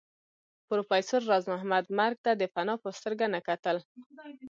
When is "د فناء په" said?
2.35-2.89